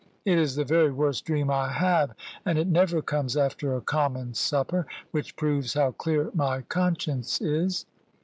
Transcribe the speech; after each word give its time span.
It 0.25 0.39
is 0.39 0.55
the 0.55 0.65
very 0.65 0.89
worst 0.91 1.25
dream 1.25 1.51
I 1.51 1.71
have, 1.73 2.15
and 2.43 2.57
it 2.57 2.65
never 2.65 3.03
comes 3.03 3.37
after 3.37 3.75
a 3.75 3.81
common 3.81 4.33
supper; 4.33 4.87
which 5.11 5.35
proves 5.35 5.75
how 5.75 5.91
clear 5.91 6.31
my 6.33 6.61
conscience 6.63 7.39
is. 7.39 7.85